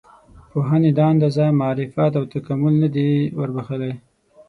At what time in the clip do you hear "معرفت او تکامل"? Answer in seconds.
1.59-2.73